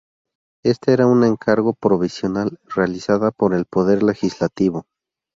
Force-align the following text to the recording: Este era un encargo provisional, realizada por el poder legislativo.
Este 0.63 0.93
era 0.93 1.05
un 1.05 1.23
encargo 1.23 1.73
provisional, 1.75 2.57
realizada 2.65 3.29
por 3.29 3.53
el 3.53 3.65
poder 3.67 4.01
legislativo. 4.01 4.87